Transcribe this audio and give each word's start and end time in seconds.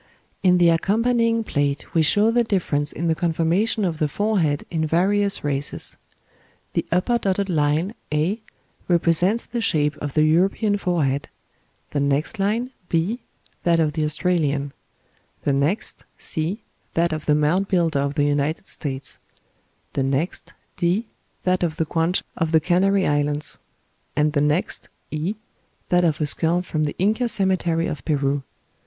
In 0.41 0.57
the 0.57 0.69
accompanying 0.69 1.43
plate 1.43 1.93
we 1.93 2.01
show 2.01 2.31
the 2.31 2.43
difference 2.43 2.91
in 2.91 3.07
the 3.07 3.13
conformation 3.13 3.85
of 3.85 3.99
the 3.99 4.07
forehead 4.07 4.65
in 4.71 4.83
various 4.83 5.43
races. 5.43 5.95
The 6.73 6.87
upper 6.91 7.19
dotted 7.19 7.49
line, 7.49 7.93
A, 8.11 8.41
represents 8.87 9.45
the 9.45 9.61
shape 9.61 9.95
of 9.97 10.15
the 10.15 10.23
European 10.23 10.79
forehead; 10.79 11.29
the 11.91 11.99
next 11.99 12.39
line, 12.39 12.71
B, 12.89 13.19
that 13.61 13.79
of 13.79 13.93
the 13.93 14.03
Australian; 14.03 14.73
the 15.43 15.53
next, 15.53 16.03
C, 16.17 16.63
that 16.95 17.13
of 17.13 17.27
the 17.27 17.35
Mound 17.35 17.67
Builder 17.67 17.99
of 17.99 18.15
the 18.15 18.23
United 18.25 18.65
States; 18.65 19.19
the 19.93 20.01
next, 20.01 20.55
D, 20.77 21.09
that 21.43 21.61
of 21.61 21.75
the 21.77 21.85
Guanche 21.85 22.23
of 22.35 22.51
the 22.51 22.59
Canary 22.59 23.05
Islands; 23.05 23.59
and 24.15 24.33
the 24.33 24.41
next, 24.41 24.89
E, 25.11 25.35
that 25.89 26.03
of 26.03 26.19
a 26.19 26.25
skull 26.25 26.63
from 26.63 26.85
the 26.85 26.95
Inca 26.97 27.29
cemetery 27.29 27.85
of 27.85 28.03
Peru. 28.03 28.41